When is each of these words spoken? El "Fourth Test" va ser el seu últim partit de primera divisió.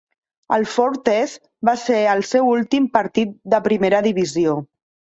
El 0.55 0.63
"Fourth 0.75 1.03
Test" 1.09 1.37
va 1.69 1.77
ser 1.83 1.99
el 2.15 2.25
seu 2.31 2.51
últim 2.57 2.91
partit 2.99 3.39
de 3.57 3.65
primera 3.71 4.05
divisió. 4.11 4.61